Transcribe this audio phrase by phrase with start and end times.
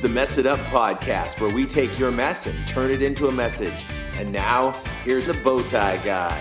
[0.00, 3.32] the Mess It Up podcast where we take your mess and turn it into a
[3.32, 3.84] message.
[4.14, 4.72] And now,
[5.04, 6.38] here's the Bowtie Guy.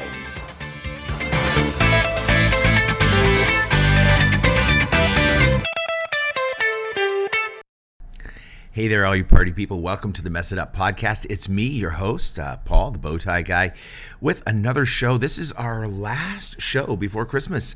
[8.71, 9.81] Hey there, all you party people.
[9.81, 11.25] Welcome to the Mess It Up podcast.
[11.29, 13.73] It's me, your host, uh, Paul, the Bowtie Guy,
[14.21, 15.17] with another show.
[15.17, 17.75] This is our last show before Christmas.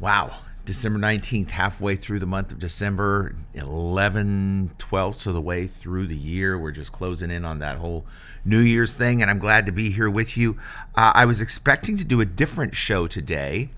[0.00, 0.38] Wow.
[0.66, 6.16] December 19th, halfway through the month of December, 11, 12 of the way through the
[6.16, 6.58] year.
[6.58, 8.04] We're just closing in on that whole
[8.44, 10.58] New Year's thing, and I'm glad to be here with you.
[10.96, 13.70] Uh, I was expecting to do a different show today.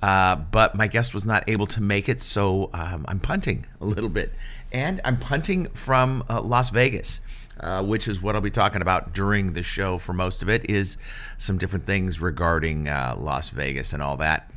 [0.00, 3.84] Uh, but my guest was not able to make it, so um, I'm punting a
[3.84, 4.32] little bit.
[4.70, 7.20] And I'm punting from uh, Las Vegas,
[7.58, 10.70] uh, which is what I'll be talking about during the show for most of it,
[10.70, 10.98] is
[11.36, 14.48] some different things regarding uh, Las Vegas and all that.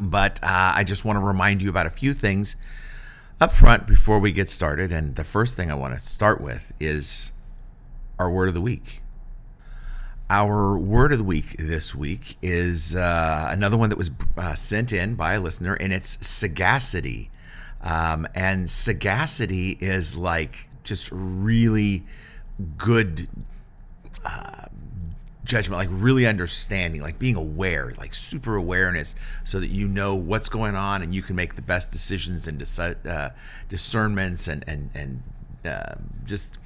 [0.00, 2.56] But uh, I just want to remind you about a few things
[3.40, 4.92] up front before we get started.
[4.92, 7.32] And the first thing I want to start with is
[8.18, 9.02] our word of the week.
[10.30, 14.92] Our word of the week this week is uh, another one that was uh, sent
[14.92, 17.30] in by a listener, and it's sagacity.
[17.80, 22.04] Um, and sagacity is like just really
[22.76, 23.28] good
[24.24, 24.66] uh,
[25.48, 30.48] judgment, like really understanding, like being aware, like super awareness, so that you know what's
[30.48, 33.30] going on and you can make the best decisions and deci- uh,
[33.68, 35.22] discernments and and and
[35.64, 36.58] uh, just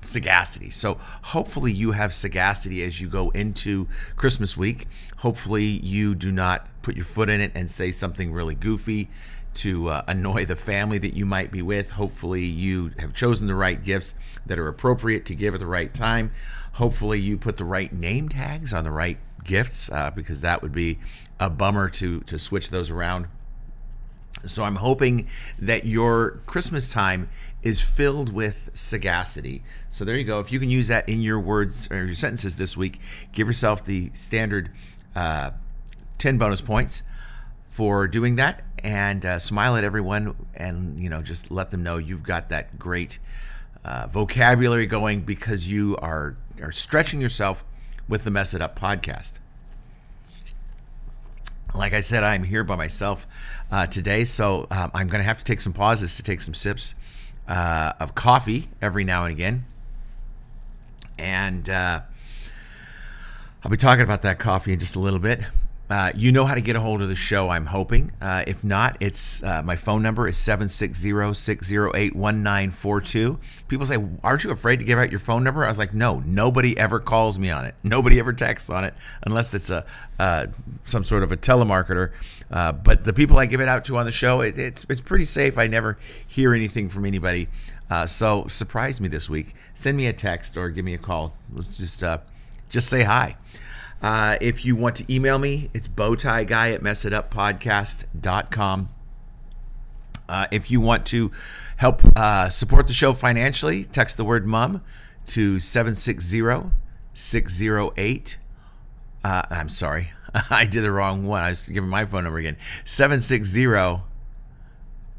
[0.00, 0.70] sagacity.
[0.70, 3.86] So hopefully you have sagacity as you go into
[4.16, 4.88] Christmas week.
[5.18, 9.08] Hopefully you do not put your foot in it and say something really goofy
[9.54, 11.90] to uh, annoy the family that you might be with.
[11.90, 14.14] Hopefully you have chosen the right gifts
[14.46, 16.32] that are appropriate to give at the right time.
[16.74, 20.72] Hopefully you put the right name tags on the right gifts uh, because that would
[20.72, 20.98] be
[21.38, 23.26] a bummer to to switch those around.
[24.46, 25.28] So I'm hoping
[25.58, 27.28] that your Christmas time
[27.62, 29.62] is filled with sagacity.
[29.88, 30.40] So there you go.
[30.40, 33.00] If you can use that in your words or your sentences this week,
[33.32, 34.70] give yourself the standard
[35.16, 35.52] uh,
[36.18, 37.02] 10 bonus points
[37.70, 41.96] for doing that and uh, smile at everyone and you know just let them know
[41.96, 43.18] you've got that great
[43.84, 47.64] uh, vocabulary going because you are are stretching yourself
[48.08, 49.32] with the mess it up podcast
[51.74, 53.26] like I said, I'm here by myself
[53.70, 56.54] uh, today, so um, I'm going to have to take some pauses to take some
[56.54, 56.94] sips
[57.48, 59.64] uh, of coffee every now and again.
[61.18, 62.02] And uh,
[63.62, 65.40] I'll be talking about that coffee in just a little bit.
[65.94, 68.10] Uh, you know how to get a hold of the show, I'm hoping.
[68.20, 73.38] Uh, if not, it's uh, my phone number is 760-608-1942.
[73.68, 75.64] People say, aren't you afraid to give out your phone number?
[75.64, 77.76] I was like, no, nobody ever calls me on it.
[77.84, 79.86] Nobody ever texts on it unless it's a
[80.18, 80.48] uh,
[80.82, 82.10] some sort of a telemarketer.
[82.50, 85.00] Uh, but the people I give it out to on the show, it, it's, it's
[85.00, 85.56] pretty safe.
[85.56, 85.96] I never
[86.26, 87.46] hear anything from anybody.
[88.06, 89.54] So surprise me this week.
[89.74, 91.36] Send me a text or give me a call.
[91.52, 92.02] Let's just,
[92.68, 93.36] just say hi.
[94.04, 98.90] Uh, if you want to email me, it's bowtieguy at messituppodcast.com.
[100.28, 101.32] Uh, if you want to
[101.78, 104.82] help uh, support the show financially, text the word mum
[105.26, 106.70] to 760
[107.14, 108.36] 608.
[109.24, 110.10] Uh, I'm sorry,
[110.50, 111.42] I did the wrong one.
[111.42, 114.02] I was giving my phone number again 760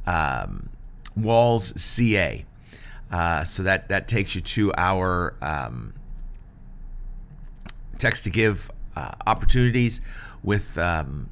[0.06, 0.70] um,
[1.18, 2.46] Walls CA.
[3.10, 5.96] Uh, so that, that takes you to our um,
[7.98, 10.02] text to give uh, opportunities
[10.44, 11.30] with um,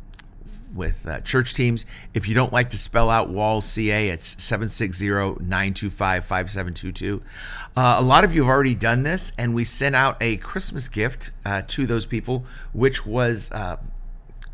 [0.73, 1.85] with uh, church teams.
[2.13, 7.21] If you don't like to spell out Walls CA, it's 760-925-5722.
[7.75, 10.87] Uh, a lot of you have already done this, and we sent out a Christmas
[10.87, 13.77] gift uh, to those people, which was uh,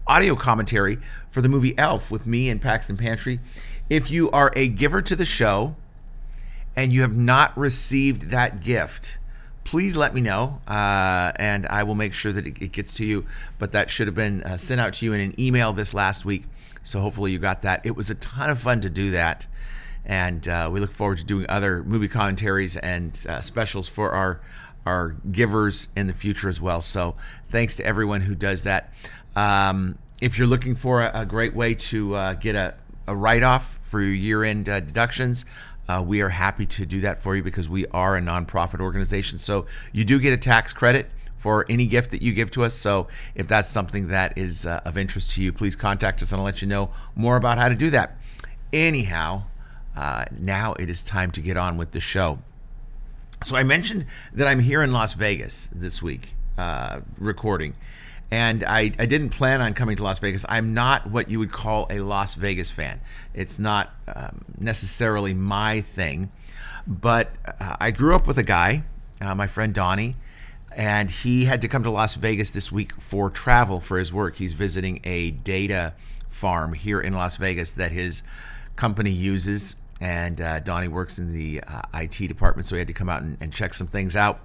[0.07, 0.97] audio commentary
[1.29, 3.39] for the movie Elf with me and Paxton Pantry.
[3.89, 5.75] If you are a giver to the show
[6.75, 9.18] and you have not received that gift,
[9.69, 13.05] please let me know, uh, and I will make sure that it, it, gets to
[13.05, 13.27] you.
[13.59, 16.25] But that should have been uh, sent out to you in an email this last
[16.25, 16.45] week.
[16.81, 17.85] So hopefully you got that.
[17.85, 19.45] It was a ton of fun to do that,
[20.03, 24.41] and uh, we look forward to doing other movie commentaries and uh, specials for our
[24.87, 26.81] our givers in the future as well.
[26.81, 27.15] So
[27.49, 28.91] thanks to everyone who does that.
[29.35, 32.73] Um, if you're looking for a, a great way to uh, get a,
[33.05, 35.45] a write off for your year end uh, deductions,
[35.89, 39.39] uh, we are happy to do that for you because we are a nonprofit organization.
[39.39, 42.75] So you do get a tax credit for any gift that you give to us.
[42.75, 46.39] So if that's something that is uh, of interest to you, please contact us and
[46.39, 48.17] I'll let you know more about how to do that.
[48.71, 49.43] Anyhow,
[49.97, 52.37] uh, now it is time to get on with the show.
[53.43, 57.73] So I mentioned that I'm here in Las Vegas this week uh, recording.
[58.31, 60.45] And I, I didn't plan on coming to Las Vegas.
[60.47, 63.01] I'm not what you would call a Las Vegas fan.
[63.33, 66.31] It's not um, necessarily my thing,
[66.85, 68.83] but uh, I grew up with a guy,
[69.19, 70.15] uh, my friend Donnie,
[70.75, 74.35] and he had to come to Las Vegas this week for travel for his work.
[74.35, 75.93] He's visiting a data
[76.27, 78.21] farm here in Las Vegas that his
[78.75, 82.93] company uses, and uh, Donnie works in the uh, IT department, so he had to
[82.93, 84.41] come out and, and check some things out.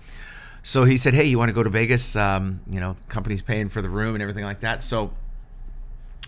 [0.64, 2.16] So he said, "Hey, you want to go to Vegas?
[2.16, 5.12] Um, you know, company's paying for the room and everything like that." So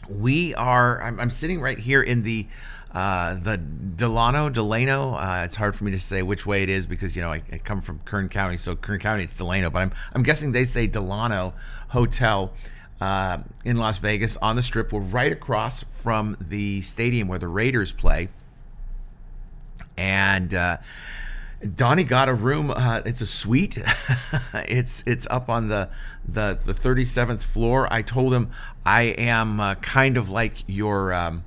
[0.09, 1.03] we are.
[1.03, 2.47] I'm, I'm sitting right here in the
[2.93, 5.15] uh, the Delano, Delano.
[5.15, 7.43] Uh, it's hard for me to say which way it is because you know I,
[7.51, 10.67] I, come from Kern County, so Kern County it's Delano, but I'm I'm guessing they
[10.67, 11.55] say Delano
[11.89, 12.53] Hotel
[13.01, 14.93] uh, in Las Vegas on the Strip.
[14.93, 18.29] We're right across from the stadium where the Raiders play,
[19.97, 20.77] and uh,
[21.75, 22.71] Donnie got a room.
[22.71, 23.79] Uh, it's a suite.
[24.55, 25.89] it's it's up on the
[26.27, 27.91] the the thirty seventh floor.
[27.91, 28.51] I told him
[28.85, 31.45] I am uh, kind of like your um,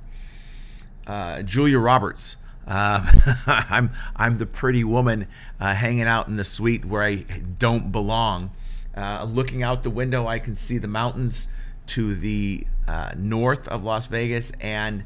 [1.06, 2.36] uh, Julia Roberts.
[2.66, 3.06] Uh,
[3.46, 5.28] I'm I'm the pretty woman
[5.60, 7.16] uh, hanging out in the suite where I
[7.58, 8.50] don't belong.
[8.96, 11.46] Uh, looking out the window, I can see the mountains
[11.88, 12.66] to the
[13.16, 15.04] north of Las Vegas, and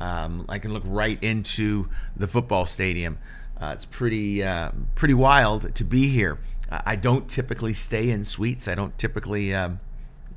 [0.00, 3.18] um, I can look right into the football stadium.
[3.60, 6.38] Uh, it's pretty uh, pretty wild to be here.
[6.70, 8.68] I don't typically stay in suites.
[8.68, 9.80] I don't typically, um,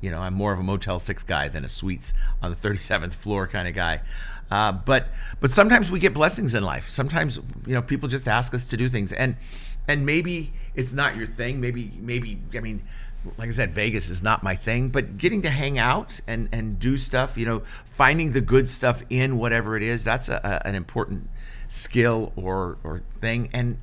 [0.00, 2.12] you know, I'm more of a Motel Six guy than a suites
[2.42, 4.00] on the 37th floor kind of guy.
[4.50, 5.06] Uh, but
[5.40, 6.90] but sometimes we get blessings in life.
[6.90, 9.36] Sometimes you know people just ask us to do things, and
[9.88, 11.60] and maybe it's not your thing.
[11.60, 12.82] Maybe maybe I mean
[13.38, 16.78] like I said, Vegas is not my thing, but getting to hang out and, and
[16.78, 20.66] do stuff, you know, finding the good stuff in whatever it is, that's a, a,
[20.66, 21.28] an important
[21.68, 23.48] skill or or thing.
[23.52, 23.78] And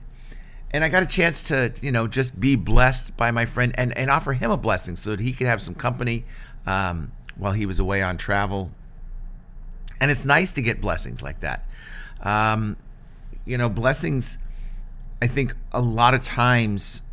[0.72, 3.96] and I got a chance to you know just be blessed by my friend and
[3.98, 6.26] and offer him a blessing so that he could have some company
[6.66, 8.72] um, while he was away on travel.
[10.00, 11.70] And it's nice to get blessings like that.
[12.22, 12.78] Um,
[13.46, 14.38] you know blessings
[15.22, 17.04] I think a lot of times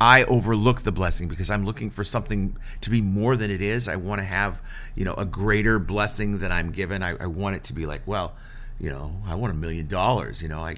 [0.00, 3.86] I overlook the blessing because I'm looking for something to be more than it is.
[3.86, 4.62] I want to have,
[4.94, 7.02] you know, a greater blessing than I'm given.
[7.02, 8.32] I, I want it to be like, well,
[8.80, 10.40] you know, I want a million dollars.
[10.40, 10.76] You know, I,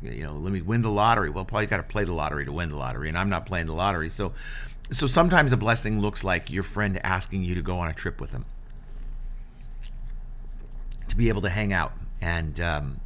[0.00, 1.28] you know, let me win the lottery.
[1.28, 3.46] Well, Paul, you got to play the lottery to win the lottery, and I'm not
[3.46, 4.08] playing the lottery.
[4.08, 4.32] So,
[4.92, 8.20] so sometimes a blessing looks like your friend asking you to go on a trip
[8.20, 8.44] with him,
[11.08, 13.00] to be able to hang out and um,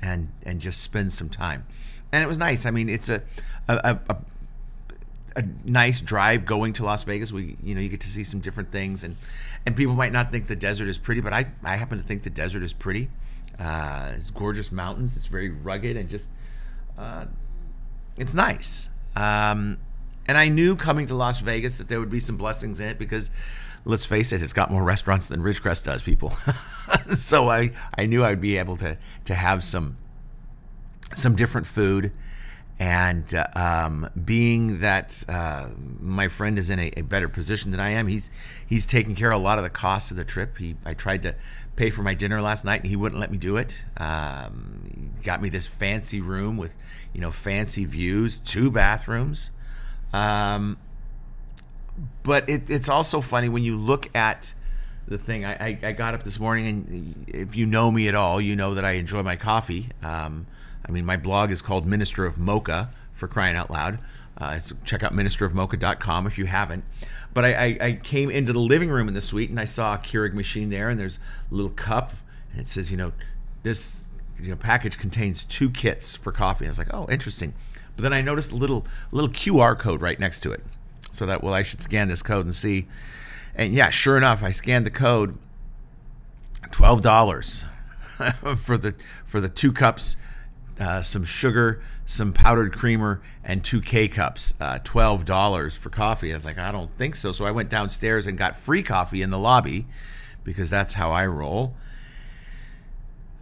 [0.00, 1.66] and and just spend some time.
[2.12, 2.66] And it was nice.
[2.66, 3.22] I mean, it's a
[3.68, 4.16] a, a
[5.36, 7.30] a nice drive going to Las Vegas.
[7.30, 9.16] We, you know, you get to see some different things, and
[9.64, 12.24] and people might not think the desert is pretty, but I I happen to think
[12.24, 13.10] the desert is pretty.
[13.58, 15.16] Uh, it's gorgeous mountains.
[15.16, 16.28] It's very rugged and just,
[16.98, 17.24] uh,
[18.16, 18.90] it's nice.
[19.14, 19.78] Um,
[20.26, 22.98] and I knew coming to Las Vegas that there would be some blessings in it
[22.98, 23.30] because,
[23.84, 26.30] let's face it, it's got more restaurants than Ridgecrest does, people.
[27.14, 29.96] so I, I knew I'd be able to to have some
[31.14, 32.12] some different food.
[32.78, 35.68] And uh, um, being that uh,
[35.98, 38.28] my friend is in a, a, better position than I am, he's
[38.66, 40.58] he's taking care of a lot of the costs of the trip.
[40.58, 41.34] He I tried to
[41.76, 43.84] pay for my dinner last night, and he wouldn't let me do it.
[43.96, 46.74] Um, got me this fancy room with,
[47.12, 49.50] you know, fancy views, two bathrooms.
[50.12, 50.78] Um,
[52.22, 54.54] but it, it's also funny when you look at
[55.06, 55.44] the thing.
[55.44, 58.56] I, I, I, got up this morning, and if you know me at all, you
[58.56, 59.90] know that I enjoy my coffee.
[60.02, 60.46] Um,
[60.86, 63.98] I mean, my blog is called Minister of Mocha for crying out loud.
[64.38, 66.84] Uh, check out ministerofmocha.com if you haven't.
[67.32, 69.94] But I, I, I, came into the living room in the suite and I saw
[69.94, 71.18] a Keurig machine there, and there's
[71.50, 72.12] a little cup,
[72.52, 73.12] and it says, you know,
[73.62, 74.06] this
[74.38, 76.66] you know package contains two kits for coffee.
[76.66, 77.54] I was like, oh, interesting.
[77.94, 80.62] But then I noticed a little little QR code right next to it,
[81.10, 82.86] so that well, I should scan this code and see.
[83.54, 85.36] And yeah, sure enough, I scanned the code.
[86.70, 87.64] Twelve dollars
[88.64, 90.16] for the for the two cups
[90.78, 94.54] uh, some sugar, some powdered creamer, and two K cups.
[94.60, 96.32] Uh, Twelve dollars for coffee.
[96.32, 97.32] I was like, I don't think so.
[97.32, 99.86] So I went downstairs and got free coffee in the lobby
[100.44, 101.74] because that's how I roll.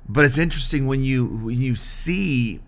[0.08, 2.60] But it's interesting when you when you see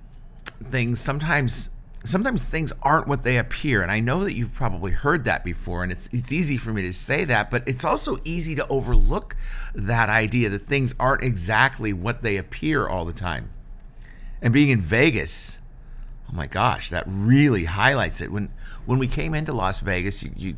[0.70, 1.00] things.
[1.00, 1.70] Sometimes
[2.04, 5.82] sometimes things aren't what they appear, and I know that you've probably heard that before.
[5.82, 9.36] And it's it's easy for me to say that, but it's also easy to overlook
[9.74, 13.50] that idea that things aren't exactly what they appear all the time
[14.46, 15.58] and being in Vegas,
[16.30, 18.30] oh my gosh, that really highlights it.
[18.30, 18.48] When
[18.84, 20.56] when we came into Las Vegas, you, you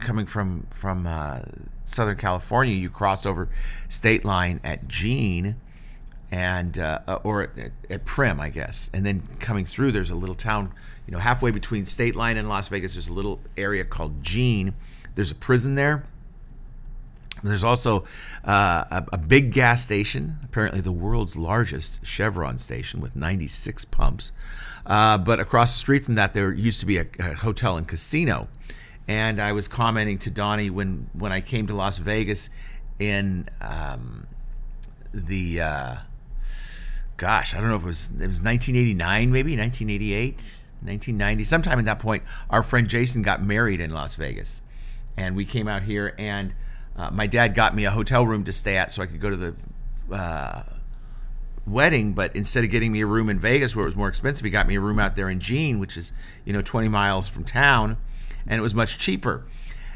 [0.00, 1.42] coming from from uh,
[1.84, 3.48] Southern California, you cross over
[3.88, 5.54] state line at Jean
[6.32, 10.16] and uh, uh or at, at, Primm, I guess, and then coming through, there's a
[10.16, 10.72] little town,
[11.06, 12.94] you know, halfway between state line and Las Vegas.
[12.94, 14.74] There's a little area called Jean.
[15.14, 16.06] There's a prison there,
[17.42, 18.04] There's also
[18.44, 24.32] uh, a, a, big gas station, apparently the world's largest Chevron station with 96 pumps.
[24.86, 27.86] Uh, but across the street from that, there used to be a, a, hotel and
[27.86, 28.48] casino.
[29.06, 32.50] And I was commenting to Donnie when, when I came to Las Vegas
[32.98, 34.26] in um,
[35.12, 35.96] the, uh,
[37.16, 40.34] gosh, I don't know if it was, it was 1989, maybe 1988,
[40.80, 44.62] 1990, sometime at that point, our friend Jason got married in Las Vegas.
[45.16, 46.54] And we came out here and
[46.98, 49.30] uh, my dad got me a hotel room to stay at so I could go
[49.30, 49.54] to the
[50.14, 50.64] uh,
[51.64, 52.12] wedding.
[52.12, 54.50] But instead of getting me a room in Vegas where it was more expensive, he
[54.50, 56.12] got me a room out there in Jean, which is
[56.44, 57.96] you know 20 miles from town,
[58.46, 59.44] and it was much cheaper.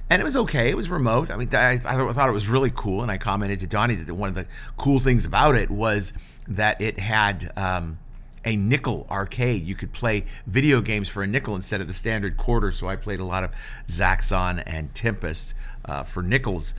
[0.09, 0.69] And it was okay.
[0.69, 1.31] It was remote.
[1.31, 3.03] I mean, I, I thought it was really cool.
[3.03, 6.13] And I commented to Donnie that one of the cool things about it was
[6.47, 7.99] that it had um,
[8.45, 9.63] a nickel arcade.
[9.63, 12.73] You could play video games for a nickel instead of the standard quarter.
[12.73, 13.53] So I played a lot of
[13.89, 16.75] Zaxxon and Tempest uh, for nickels.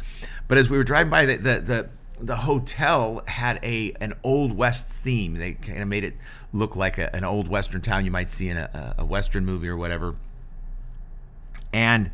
[0.47, 1.89] But as we were driving by, the, the, the
[2.23, 5.35] the hotel had a an old west theme.
[5.35, 6.15] They kind of made it
[6.53, 9.67] look like a, an old western town you might see in a, a western movie
[9.67, 10.15] or whatever.
[11.73, 12.11] And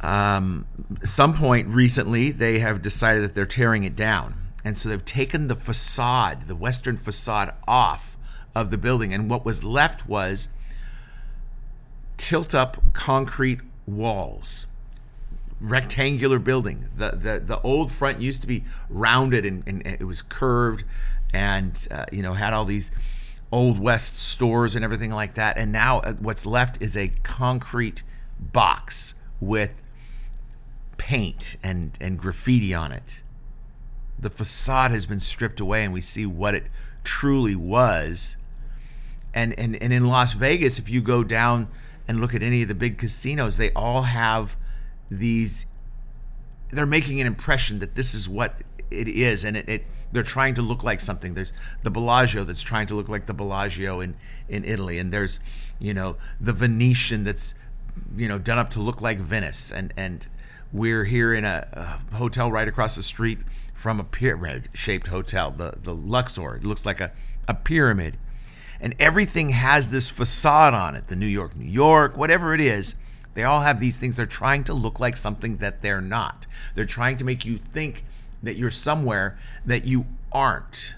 [0.00, 0.66] um,
[1.02, 5.48] some point recently, they have decided that they're tearing it down, and so they've taken
[5.48, 8.16] the facade, the western facade, off
[8.54, 10.48] of the building, and what was left was
[12.16, 14.66] tilt up concrete walls
[15.60, 16.88] rectangular building.
[16.96, 20.84] The, the the old front used to be rounded and, and it was curved,
[21.32, 22.90] and uh, you know had all these
[23.52, 25.58] old west stores and everything like that.
[25.58, 28.02] And now uh, what's left is a concrete
[28.40, 29.70] box with
[30.96, 33.22] paint and and graffiti on it.
[34.18, 36.66] The facade has been stripped away, and we see what it
[37.04, 38.36] truly was.
[39.34, 41.68] And and and in Las Vegas, if you go down
[42.08, 44.56] and look at any of the big casinos, they all have
[45.10, 45.66] these
[46.70, 48.54] they're making an impression that this is what
[48.90, 51.34] it is and it, it, they're trying to look like something.
[51.34, 51.52] There's
[51.82, 54.16] the bellagio that's trying to look like the bellagio in
[54.48, 55.40] in italy and there's
[55.78, 57.54] you know the venetian that's
[58.16, 60.28] you know done up to look like venice and and
[60.72, 63.38] we're here in a, a hotel right across the street
[63.74, 66.56] from a pyramid shaped hotel the the luxor.
[66.56, 67.12] It looks like a,
[67.48, 68.16] a pyramid.
[68.82, 72.94] And everything has this facade on it the new york new york whatever it is
[73.34, 74.16] they all have these things.
[74.16, 76.46] They're trying to look like something that they're not.
[76.74, 78.04] They're trying to make you think
[78.42, 80.94] that you're somewhere that you aren't.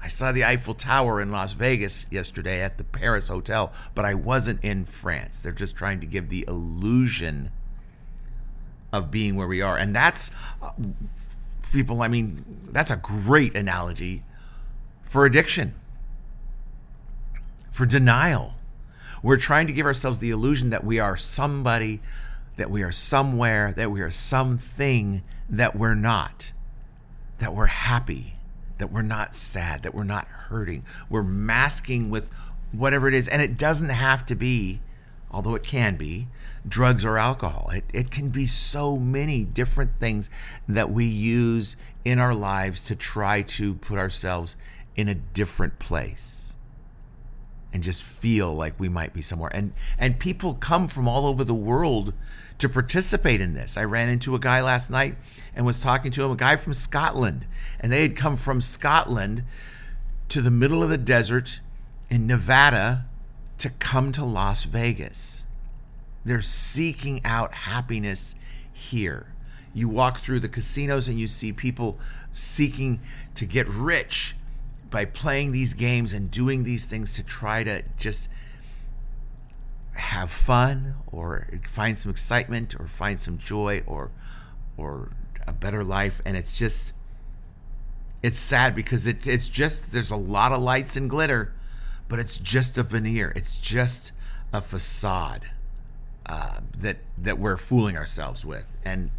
[0.00, 4.14] I saw the Eiffel Tower in Las Vegas yesterday at the Paris Hotel, but I
[4.14, 5.38] wasn't in France.
[5.38, 7.50] They're just trying to give the illusion
[8.92, 9.76] of being where we are.
[9.76, 10.30] And that's,
[10.62, 10.70] uh,
[11.72, 14.22] people, I mean, that's a great analogy
[15.02, 15.74] for addiction,
[17.72, 18.54] for denial
[19.22, 22.00] we're trying to give ourselves the illusion that we are somebody,
[22.56, 26.52] that we are somewhere, that we are something that we're not,
[27.38, 28.34] that we're happy,
[28.78, 30.84] that we're not sad, that we're not hurting.
[31.08, 32.30] We're masking with
[32.72, 33.28] whatever it is.
[33.28, 34.80] And it doesn't have to be,
[35.30, 36.28] although it can be,
[36.66, 37.70] drugs or alcohol.
[37.72, 40.28] It, it can be so many different things
[40.68, 44.56] that we use in our lives to try to put ourselves
[44.96, 46.47] in a different place
[47.72, 49.50] and just feel like we might be somewhere.
[49.54, 52.14] And and people come from all over the world
[52.58, 53.76] to participate in this.
[53.76, 55.16] I ran into a guy last night
[55.54, 57.46] and was talking to him, a guy from Scotland,
[57.78, 59.44] and they had come from Scotland
[60.28, 61.60] to the middle of the desert
[62.10, 63.06] in Nevada
[63.58, 65.46] to come to Las Vegas.
[66.24, 68.34] They're seeking out happiness
[68.72, 69.34] here.
[69.72, 71.98] You walk through the casinos and you see people
[72.32, 73.00] seeking
[73.34, 74.34] to get rich
[74.90, 78.28] by playing these games and doing these things to try to just
[79.92, 84.10] have fun or find some excitement or find some joy or
[84.76, 85.10] or
[85.46, 86.20] a better life.
[86.24, 86.92] And it's just
[88.22, 91.52] it's sad because it's it's just there's a lot of lights and glitter
[92.08, 93.32] but it's just a veneer.
[93.36, 94.12] It's just
[94.52, 95.42] a facade
[96.26, 98.76] uh, that that we're fooling ourselves with.
[98.84, 99.10] And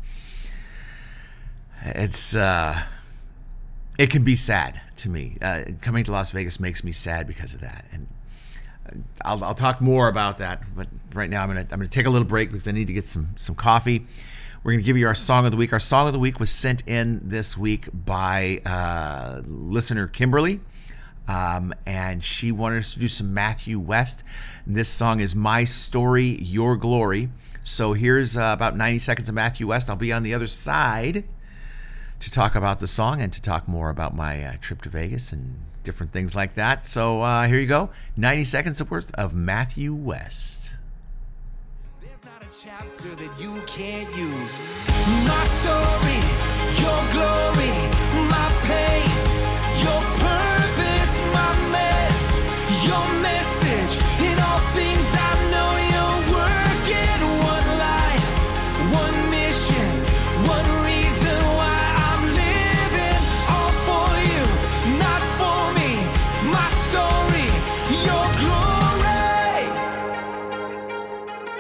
[1.82, 2.84] it's uh
[4.00, 5.38] it can be sad to me.
[5.42, 8.08] Uh, coming to Las Vegas makes me sad because of that, and
[8.88, 10.64] uh, I'll, I'll talk more about that.
[10.74, 12.94] But right now, I'm gonna I'm gonna take a little break because I need to
[12.94, 14.08] get some some coffee.
[14.64, 15.74] We're gonna give you our song of the week.
[15.74, 20.62] Our song of the week was sent in this week by uh, listener Kimberly.
[21.28, 24.24] Um, and she wanted us to do some Matthew West.
[24.66, 27.30] This song is My Story, Your Glory.
[27.64, 29.92] So here's uh, about 90 seconds of Matthew West.
[29.92, 31.26] I'll be on the other side
[32.20, 35.32] to talk about the song and to talk more about my uh, trip to Vegas
[35.32, 36.86] and different things like that.
[36.86, 40.72] So uh, here you go 90 seconds worth of Matthew West.
[42.02, 44.60] There's not a chapter that you can't use.
[45.26, 46.20] My story,
[46.84, 47.99] your glory,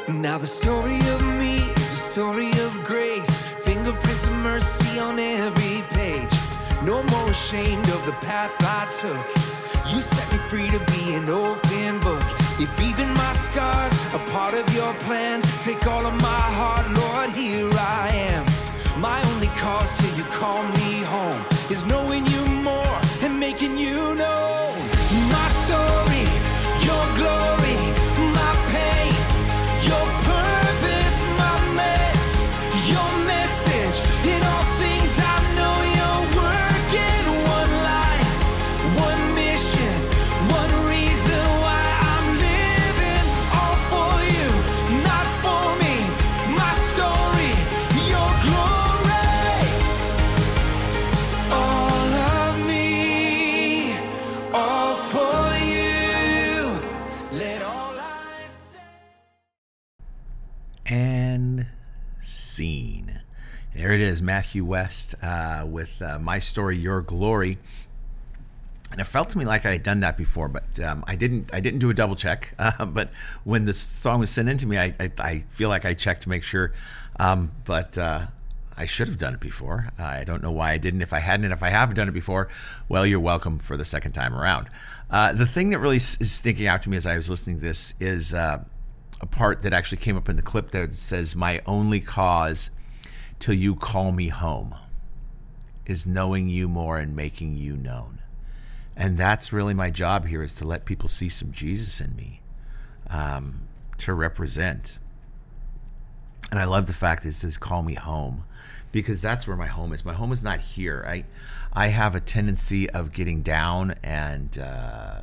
[0.10, 3.30] Now the story of me is a story of grace.
[3.64, 6.34] Fingerprints of mercy on every page.
[6.84, 9.26] No more ashamed of the path I took.
[9.94, 12.24] You set me free to be an open book.
[12.60, 17.30] If even my scars are part of your plan, take all of my heart, Lord,
[17.36, 18.46] here I am.
[19.00, 24.16] My only cause till you call me home is knowing you more and making you
[24.16, 24.74] known.
[25.32, 26.26] My story,
[26.84, 27.59] your glory,
[62.60, 67.58] There it is, Matthew West uh, with uh, "My Story, Your Glory,"
[68.92, 71.50] and it felt to me like I had done that before, but um, I didn't.
[71.54, 72.54] I didn't do a double check.
[72.60, 73.12] Uh, but
[73.46, 76.24] when the song was sent in to me, I, I, I feel like I checked
[76.24, 76.74] to make sure.
[77.18, 78.28] Um, but uh,
[78.76, 79.90] I should have done it before.
[79.98, 81.02] I don't know why I didn't.
[81.02, 82.50] If I hadn't, and if I have done it before,
[82.90, 84.68] well, you're welcome for the second time around.
[85.10, 87.62] Uh, the thing that really is sticking out to me as I was listening to
[87.62, 88.64] this is uh,
[89.22, 92.70] a part that actually came up in the clip that says, "My only cause
[93.40, 94.76] till you call me home
[95.86, 98.20] is knowing you more and making you known."
[98.96, 102.42] And that's really my job here is to let people see some Jesus in me,
[103.10, 103.62] um,
[104.00, 105.00] to represent.
[106.52, 108.44] And I love the fact that it says "call me home,"
[108.92, 110.04] because that's where my home is.
[110.04, 111.06] My home is not here.
[111.08, 111.26] I,
[111.72, 115.22] I have a tendency of getting down and uh,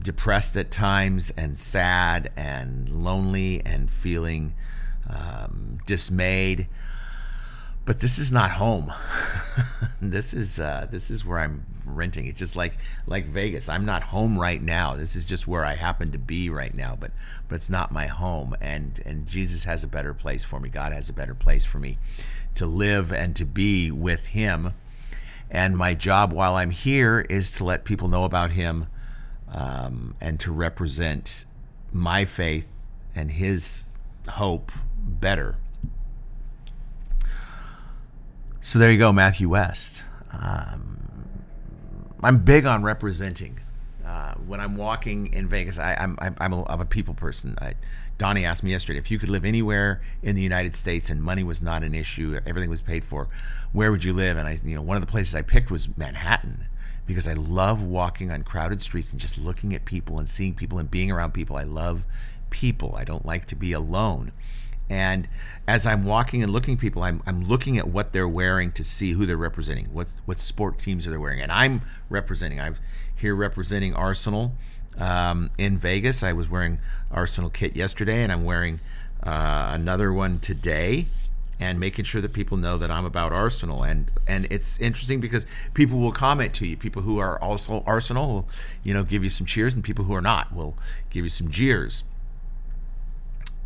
[0.00, 4.54] depressed at times, and sad, and lonely, and feeling
[5.08, 6.68] um, dismayed.
[7.84, 8.92] But this is not home.
[10.00, 12.26] this is uh, this is where I'm renting.
[12.26, 13.68] It's just like like Vegas.
[13.68, 14.94] I'm not home right now.
[14.94, 16.96] This is just where I happen to be right now.
[16.98, 17.12] But
[17.48, 18.54] but it's not my home.
[18.60, 20.68] And and Jesus has a better place for me.
[20.68, 21.98] God has a better place for me
[22.54, 24.74] to live and to be with Him.
[25.50, 28.86] And my job while I'm here is to let people know about Him
[29.52, 31.44] um, and to represent
[31.92, 32.68] my faith
[33.14, 33.86] and His
[34.28, 35.56] hope better.
[38.60, 40.04] So there you go, Matthew West.
[40.32, 40.98] Um,
[42.22, 43.60] I'm big on representing.
[44.04, 47.56] Uh, when I'm walking in Vegas, I, I'm, I'm, I'm, a, I'm a people person.
[47.60, 47.74] I,
[48.20, 51.42] Donnie asked me yesterday if you could live anywhere in the United States and money
[51.42, 53.30] was not an issue, everything was paid for,
[53.72, 54.36] where would you live?
[54.36, 56.66] And I, you know, one of the places I picked was Manhattan
[57.06, 60.78] because I love walking on crowded streets and just looking at people and seeing people
[60.78, 61.56] and being around people.
[61.56, 62.04] I love
[62.50, 62.94] people.
[62.94, 64.32] I don't like to be alone.
[64.90, 65.26] And
[65.66, 69.12] as I'm walking and looking people, I'm, I'm looking at what they're wearing to see
[69.12, 69.86] who they're representing.
[69.94, 71.40] What what sport teams are they wearing?
[71.40, 71.80] And I'm
[72.10, 72.60] representing.
[72.60, 72.76] I'm
[73.16, 74.56] here representing Arsenal
[74.98, 76.22] um, in Vegas.
[76.22, 76.78] I was wearing
[77.10, 78.80] Arsenal kit yesterday, and I'm wearing
[79.22, 81.06] uh, another one today.
[81.62, 85.44] And making sure that people know that I'm about Arsenal, and and it's interesting because
[85.74, 86.74] people will comment to you.
[86.74, 88.48] People who are also Arsenal will,
[88.82, 90.74] you know, give you some cheers, and people who are not will
[91.10, 92.04] give you some jeers.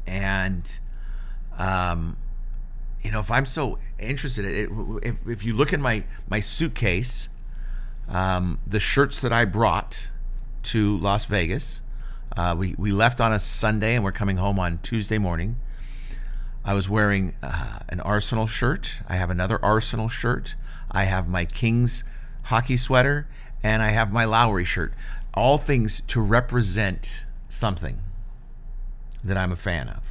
[0.08, 0.68] And
[1.56, 2.16] um,
[3.04, 4.70] you know, if I'm so interested, it,
[5.02, 7.28] if, if you look in my my suitcase,
[8.08, 10.08] um, the shirts that I brought
[10.64, 11.82] to Las Vegas,
[12.36, 15.56] uh, we we left on a Sunday and we're coming home on Tuesday morning.
[16.64, 19.00] I was wearing uh, an Arsenal shirt.
[19.08, 20.56] I have another Arsenal shirt.
[20.90, 22.04] I have my Kings
[22.44, 23.28] hockey sweater,
[23.62, 24.94] and I have my Lowry shirt.
[25.34, 28.00] All things to represent something
[29.22, 30.02] that I'm a fan of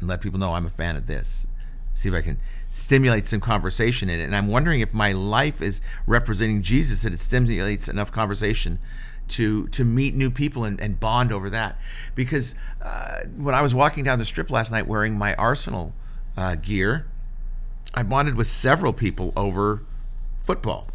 [0.00, 1.46] and let people know I'm a fan of this.
[1.94, 2.38] See if I can
[2.70, 4.24] stimulate some conversation in it.
[4.24, 8.78] And I'm wondering if my life is representing Jesus, that it stimulates enough conversation
[9.32, 11.78] to to meet new people and, and bond over that.
[12.14, 15.92] Because uh, when I was walking down the strip last night wearing my Arsenal
[16.36, 17.06] uh, gear,
[17.94, 19.82] I bonded with several people over
[20.44, 20.88] football.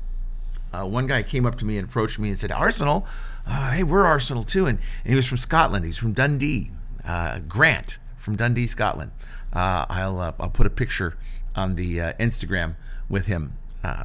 [0.73, 3.06] Uh, one guy came up to me and approached me and said, Arsenal,
[3.45, 4.65] uh, hey, we're Arsenal too.
[4.65, 5.86] And, and he was from Scotland.
[5.86, 6.71] He's from Dundee,
[7.06, 8.00] uh, Grant.
[8.17, 9.12] from Dundee, Scotland.
[9.54, 11.17] Uh, I'll I'll put a picture
[11.56, 12.76] on the Instagram
[13.08, 13.54] with him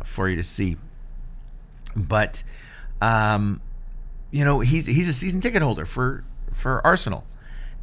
[0.05, 0.77] for you to see.
[1.97, 2.45] But
[3.01, 3.61] um,
[4.33, 7.25] you know, he's he's a season ticket holder for for Arsenal.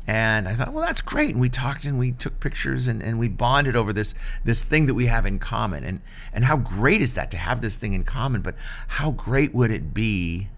[0.08, 1.32] And I thought, well, that's great.
[1.32, 4.88] And we talked and we took pictures and, and we bonded over this this thing
[4.88, 5.84] that we have in common.
[5.84, 6.02] And
[6.34, 8.42] and how great is that to have this thing in common?
[8.42, 8.56] But
[8.88, 10.50] how great would it be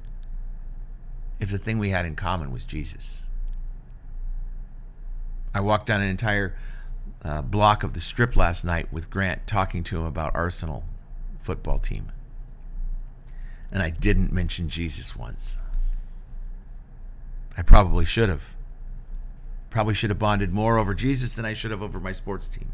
[1.42, 3.26] if the thing we had in common was Jesus?
[5.54, 6.56] I walked down an entire
[7.26, 10.86] uh, block of the strip last night with Grant talking to him about Arsenal
[11.42, 12.14] football team.
[13.70, 15.58] And I didn't mention Jesus once.
[17.58, 18.56] I probably should have.
[19.70, 22.74] Probably should have bonded more over Jesus than I should have over my sports team.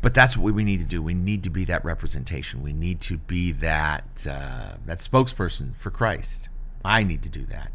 [0.00, 1.02] But that's what we need to do.
[1.02, 2.62] We need to be that representation.
[2.62, 6.48] We need to be that uh, that spokesperson for Christ.
[6.84, 7.72] I need to do that.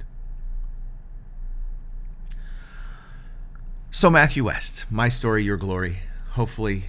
[3.91, 5.99] So Matthew West, my story, your glory.
[6.31, 6.85] Hopefully,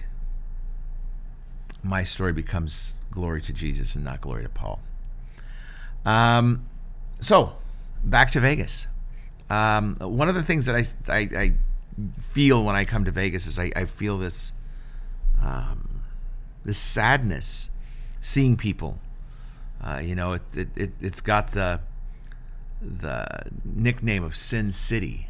[1.81, 4.79] my story becomes glory to Jesus and not glory to Paul.
[6.05, 6.67] Um,
[7.19, 7.55] so
[8.03, 8.87] back to Vegas.
[9.49, 11.51] Um, one of the things that I, I, I,
[12.21, 14.53] feel when I come to Vegas is I, I feel this
[15.43, 16.01] um,
[16.63, 17.69] this sadness
[18.19, 18.99] seeing people.
[19.83, 21.81] Uh, you know, it, it, it, it's got the
[22.81, 25.27] the nickname of Sin City.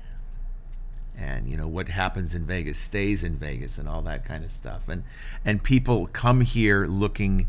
[1.17, 4.51] And you know what happens in Vegas stays in Vegas and all that kind of
[4.51, 4.87] stuff.
[4.87, 5.03] And
[5.43, 7.47] and people come here looking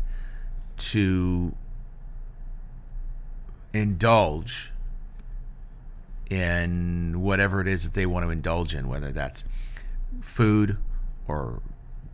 [0.77, 1.53] to
[3.73, 4.71] indulge
[6.31, 9.43] in whatever it is that they want to indulge in, whether that's
[10.21, 10.77] food
[11.27, 11.61] or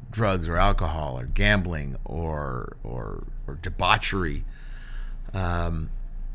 [0.09, 4.43] drugs or alcohol or gambling or or, or debauchery.
[5.33, 5.91] Um,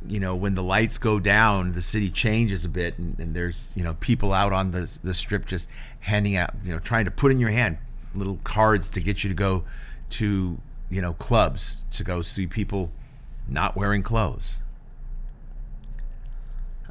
[0.06, 3.72] you know, when the lights go down, the city changes a bit, and, and, there's
[3.74, 5.68] you know people out on the the strip just
[6.00, 7.78] handing out, you know, trying to put in your hand
[8.14, 9.64] little cards to get you to go
[10.10, 10.58] to
[10.90, 12.92] you know clubs to go see people
[13.48, 14.61] not wearing clothes.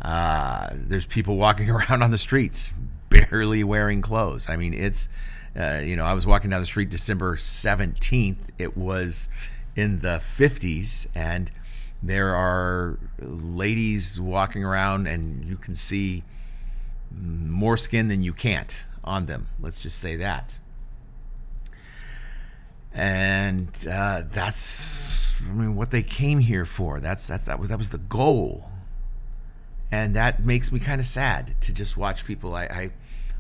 [0.02, 2.72] Uh, there's people walking around on the streets
[3.10, 4.50] barely wearing clothes.
[4.50, 5.08] I mean, it's,
[5.56, 8.38] uh, you know, I was walking down the street December 17th.
[8.58, 9.30] It was
[9.76, 11.52] in the 50s, and
[12.02, 16.24] there are ladies walking around, and you can see
[17.12, 19.48] more skin than you can't on them.
[19.60, 20.58] Let's just say that.
[22.94, 27.00] And uh, that's, I mean, what they came here for.
[27.00, 27.46] That's that.
[27.46, 28.70] That was that was the goal
[29.92, 32.56] and that makes me kind of sad to just watch people.
[32.56, 32.90] I I,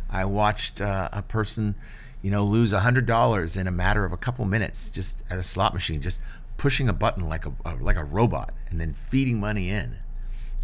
[0.10, 1.76] I watched uh, a person,
[2.22, 5.44] you know, lose hundred dollars in a matter of a couple minutes just at a
[5.44, 6.20] slot machine, just
[6.58, 9.98] pushing a button like a, a like a robot, and then feeding money in,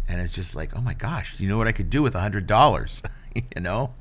[0.06, 2.46] and it's just like, oh my gosh, you know what I could do with hundred
[2.46, 3.02] dollars,
[3.34, 3.94] you know.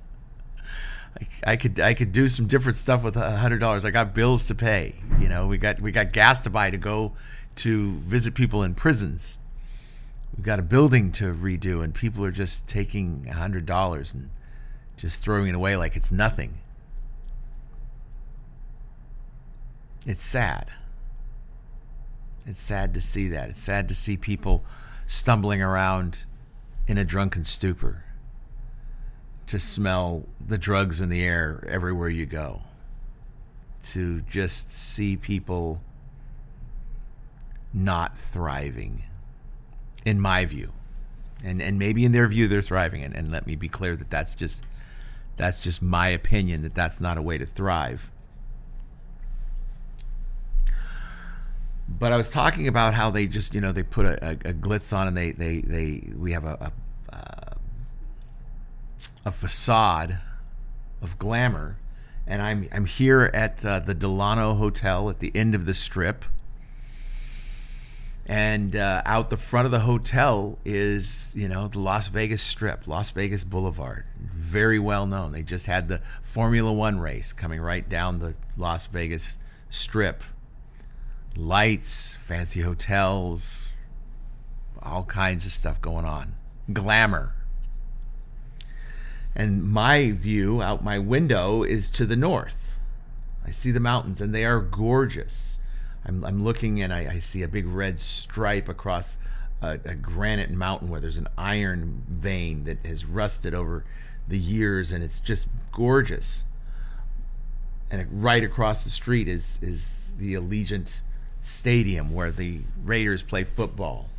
[1.19, 3.85] I, I could I could do some different stuff with hundred dollars.
[3.85, 4.95] I got bills to pay.
[5.19, 7.13] You know, we got we got gas to buy to go
[7.57, 9.39] to visit people in prisons
[10.37, 14.29] we've got a building to redo and people are just taking a hundred dollars and
[14.95, 16.59] just throwing it away like it's nothing.
[20.05, 20.69] It's sad.
[22.45, 23.49] It's sad to see that.
[23.49, 24.63] It's sad to see people
[25.05, 26.25] stumbling around
[26.87, 28.05] in a drunken stupor
[29.47, 32.61] to smell the drugs in the air everywhere you go.
[33.91, 35.81] To just see people
[37.73, 39.03] not thriving
[40.07, 40.71] in my view,
[41.43, 43.03] and and maybe in their view they're thriving.
[43.03, 44.63] And, and let me be clear that that's just
[45.35, 48.09] that's just my opinion that that's not a way to thrive.
[51.89, 54.53] But I was talking about how they just you know they put a, a, a
[54.53, 56.71] glitz on and they they they we have a
[57.09, 57.57] a,
[59.25, 60.19] a facade
[61.01, 61.75] of glamour
[62.25, 66.23] and I'm I'm here at uh, the Delano Hotel at the end of the strip
[68.27, 72.85] and uh, out the front of the hotel is you know the Las Vegas Strip,
[72.85, 75.31] Las Vegas Boulevard, very well known.
[75.31, 79.37] They just had the Formula One race coming right down the Las Vegas
[79.69, 80.23] Strip.
[81.37, 83.69] Lights, fancy hotels,
[84.81, 86.33] all kinds of stuff going on.
[86.73, 87.33] Glamour.
[89.35, 92.71] And my view out my window is to the north.
[93.45, 95.56] I see the mountains and they are gorgeous
[96.07, 99.17] I'm, I'm looking and I, I see a big red stripe across
[99.61, 103.83] a, a, granite mountain where there's an iron vein that has rusted over
[104.27, 106.43] the years and it's just gorgeous.
[107.91, 111.01] And right across the street is is the Allegiant
[111.41, 114.09] Stadium where the Raiders play football.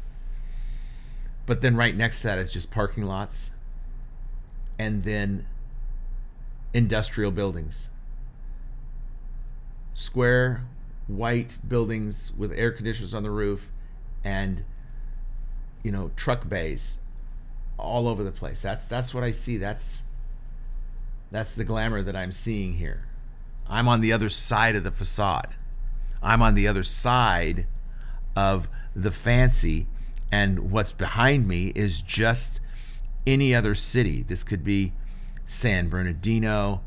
[1.47, 3.51] But then right next to that is just parking lots.
[4.79, 5.47] And then
[6.73, 7.89] industrial buildings.
[9.95, 10.63] Square
[11.09, 13.73] white buildings with air conditioners on the roof
[14.23, 14.65] and
[15.83, 16.99] you know truck bays
[17.77, 18.63] all over the place.
[18.63, 19.57] That's that's what I see.
[19.57, 20.03] That's
[21.31, 23.05] that's the glamour that I'm seeing here.
[23.69, 25.55] I'm on the other side of the facade.
[26.23, 27.67] I'm on the other side
[28.35, 29.87] of the fancy
[30.31, 32.61] and what's behind me is just
[33.27, 34.23] any other city.
[34.23, 34.93] This could be
[35.47, 36.83] San Bernardino,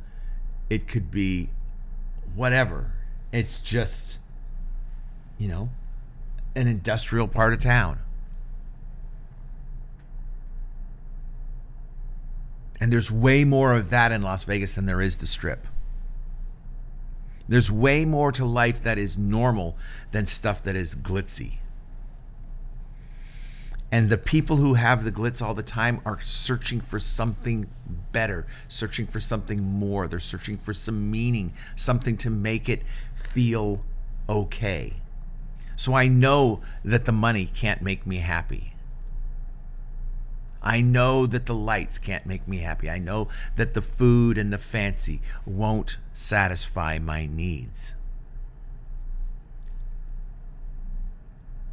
[0.70, 1.50] it could be
[2.36, 2.94] whatever.
[3.32, 4.18] It's just
[5.42, 5.70] you know,
[6.54, 7.98] an industrial part of town.
[12.80, 15.66] And there's way more of that in Las Vegas than there is the strip.
[17.50, 19.78] There's way more to life that is normal
[20.12, 21.54] than stuff that is glitzy.
[23.92, 27.68] And the people who have the glitz all the time are searching for something
[28.12, 30.08] better, searching for something more.
[30.08, 32.84] They're searching for some meaning, something to make it
[33.34, 33.84] feel
[34.28, 34.94] okay.
[35.76, 38.74] So I know that the money can't make me happy.
[40.62, 42.90] I know that the lights can't make me happy.
[42.90, 47.96] I know that the food and the fancy won't satisfy my needs.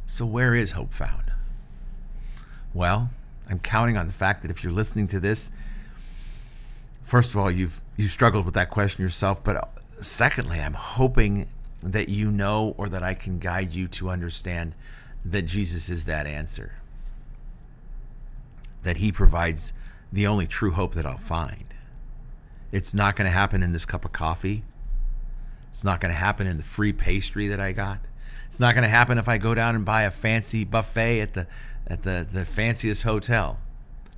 [0.07, 1.31] So, where is hope found?
[2.73, 3.11] Well,
[3.47, 5.51] I'm counting on the fact that if you're listening to this,
[7.03, 9.69] first of all, you've you've struggled with that question yourself, but
[10.01, 11.47] secondly, I'm hoping
[11.81, 14.75] that you know or that I can guide you to understand
[15.23, 16.73] that Jesus is that answer.
[18.83, 19.73] That he provides
[20.11, 21.65] the only true hope that I'll find.
[22.71, 24.63] It's not going to happen in this cup of coffee.
[25.69, 27.99] It's not going to happen in the free pastry that I got.
[28.49, 31.33] It's not going to happen if I go down and buy a fancy buffet at
[31.33, 31.47] the
[31.87, 33.59] at the, the fanciest hotel.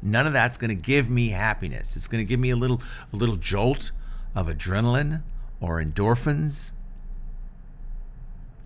[0.02, 1.96] None of that's going to give me happiness.
[1.96, 2.82] It's going to give me a little
[3.14, 3.92] a little jolt
[4.36, 5.22] of adrenaline
[5.62, 6.72] or endorphins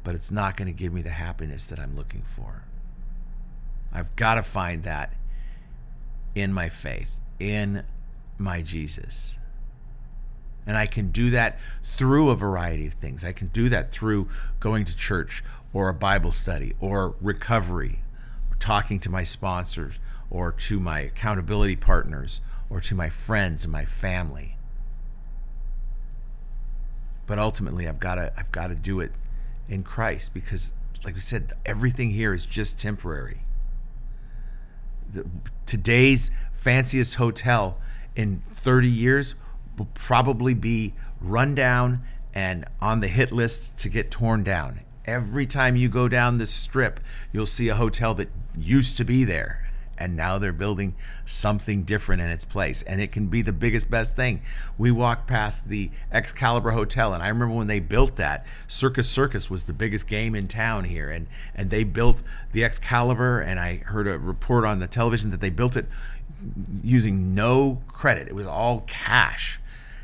[0.05, 2.63] but it's not going to give me the happiness that I'm looking for.
[3.91, 5.13] I've got to find that
[6.35, 7.83] in my faith, in
[8.37, 9.39] my Jesus.
[10.67, 13.25] And I can do that through a variety of things.
[13.25, 14.29] I can do that through
[14.59, 18.01] going to church or a Bible study or recovery,
[18.51, 23.71] or talking to my sponsors or to my accountability partners or to my friends and
[23.71, 24.54] my family.
[27.27, 29.11] But ultimately I've got to I've got to do it
[29.67, 30.71] in Christ because,
[31.03, 33.39] like we said, everything here is just temporary.
[35.11, 35.25] The,
[35.65, 37.79] today's fanciest hotel
[38.15, 39.35] in 30 years
[39.77, 42.01] will probably be run down
[42.33, 44.81] and on the hit list to get torn down.
[45.05, 46.99] Every time you go down the strip,
[47.31, 49.64] you'll see a hotel that used to be there
[49.97, 52.81] and now they're building something different in its place.
[52.81, 54.41] And it can be the biggest best thing.
[54.77, 59.49] We walked past the excalibur hotel and i remember when they built that circus circus
[59.49, 61.09] was the biggest game in town here.
[61.09, 65.41] And and they built the excalibur and i heard a report on the television that
[65.41, 65.87] they built it
[66.83, 68.27] using no credit.
[68.27, 69.59] It was all cash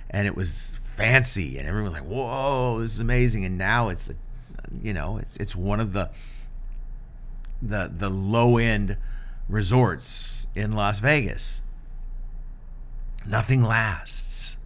[0.10, 3.46] and it was fancy and everyone was like whoa this is amazing.
[3.46, 4.16] And now it's the
[4.82, 6.10] you know it's it's one of the
[7.62, 8.98] the the low end
[9.52, 11.62] resorts in Las Vegas.
[13.26, 14.58] Nothing lasts.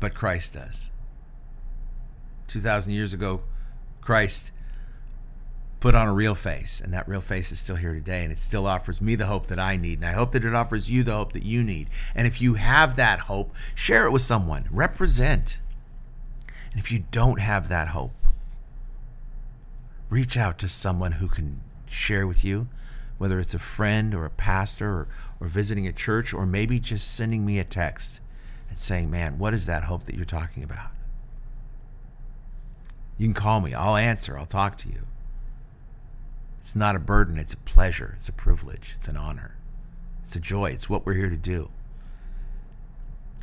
[0.00, 0.90] But Christ does.
[2.48, 3.42] 2,000 years ago,
[4.00, 4.50] Christ
[5.80, 8.38] put on a real face, and that real face is still here today, and it
[8.38, 11.02] still offers me the hope that I need, and I hope that it offers you
[11.02, 11.88] the hope that you need.
[12.14, 15.58] And if you have that hope, share it with someone, represent.
[16.70, 18.12] And if you don't have that hope,
[20.08, 22.68] reach out to someone who can share with you,
[23.18, 25.08] whether it's a friend or a pastor or,
[25.40, 28.20] or visiting a church, or maybe just sending me a text
[28.68, 30.90] and saying, Man, what is that hope that you're talking about?
[33.18, 33.72] You can call me.
[33.72, 34.38] I'll answer.
[34.38, 35.06] I'll talk to you.
[36.60, 37.38] It's not a burden.
[37.38, 38.14] It's a pleasure.
[38.18, 38.94] It's a privilege.
[38.98, 39.56] It's an honor.
[40.24, 40.70] It's a joy.
[40.70, 41.70] It's what we're here to do.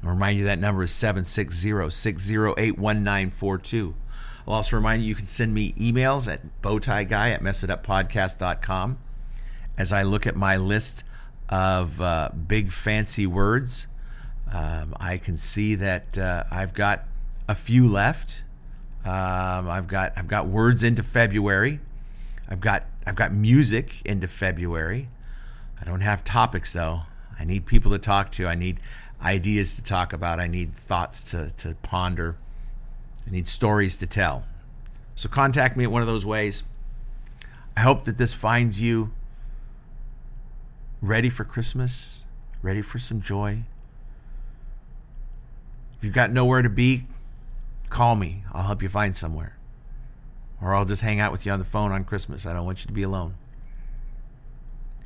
[0.04, 3.95] I'll remind you that number is 760 608 1942.
[4.47, 8.97] I'll also remind you you can send me emails at bowtieguy at messituppodcast.com.
[9.77, 11.03] As I look at my list
[11.49, 13.88] of uh, big fancy words,
[14.51, 17.06] um, I can see that uh, I've got
[17.47, 18.43] a few left.
[19.03, 21.79] Um, I've got I've got words into February.
[22.47, 25.10] I've got I've got music into February.
[25.82, 27.01] I don't have topics though.
[27.39, 28.47] I need people to talk to.
[28.47, 28.79] I need
[29.21, 30.39] ideas to talk about.
[30.39, 32.38] I need thoughts to, to ponder.
[33.27, 34.45] I need stories to tell.
[35.15, 36.63] So contact me at one of those ways.
[37.75, 39.12] I hope that this finds you
[41.03, 42.23] ready for Christmas,
[42.62, 43.63] ready for some joy?
[45.97, 47.05] If you've got nowhere to be,
[47.89, 48.43] call me.
[48.53, 49.57] I'll help you find somewhere.
[50.62, 52.45] Or I'll just hang out with you on the phone on Christmas.
[52.45, 53.36] I don't want you to be alone.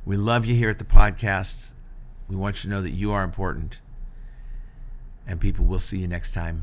[0.06, 1.72] We love you here at the podcast.
[2.28, 3.80] We want you to know that you are important.
[5.26, 6.62] And people will see you next time